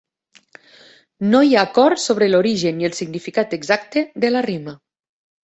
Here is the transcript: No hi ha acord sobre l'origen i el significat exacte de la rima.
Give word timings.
No 1.33 1.41
hi 1.47 1.53
ha 1.59 1.65
acord 1.69 2.01
sobre 2.05 2.31
l'origen 2.31 2.81
i 2.85 2.89
el 2.91 2.97
significat 3.01 3.55
exacte 3.59 4.05
de 4.27 4.35
la 4.35 4.45
rima. 4.49 4.77